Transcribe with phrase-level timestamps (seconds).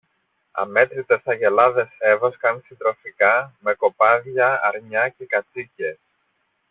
[0.51, 5.99] Αμέτρητες αγελάδες έβοσκαν συντροφικά με κοπάδια αρνιά και κατσίκες.